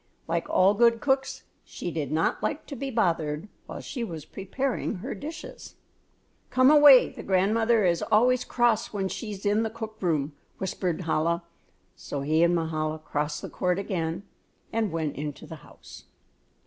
Like 0.27 0.49
all 0.49 0.73
good 0.73 0.99
cooks 0.99 1.43
she 1.63 1.91
did 1.91 2.11
not 2.11 2.41
like 2.41 2.65
to 2.65 2.75
be 2.75 2.89
bothered 2.89 3.47
while 3.67 3.81
she 3.81 4.03
was 4.03 4.25
preparing 4.25 4.95
her 4.95 5.13
dishes. 5.13 5.75
"Come 6.49 6.71
away, 6.71 7.09
the 7.09 7.21
grandmother 7.21 7.85
is 7.85 8.01
always 8.11 8.43
cross 8.43 8.91
when 8.91 9.09
she 9.09 9.29
is 9.29 9.45
in 9.45 9.61
the 9.61 9.69
cook 9.69 9.97
room," 10.01 10.33
whispered 10.57 11.03
Chola; 11.05 11.43
so 11.95 12.21
he 12.21 12.41
and 12.41 12.55
Mahala 12.55 12.97
crossed 12.97 13.43
the 13.43 13.49
court 13.51 13.77
again 13.77 14.23
and 14.73 14.91
went 14.91 15.17
into 15.17 15.45
the 15.45 15.57
house. 15.57 16.05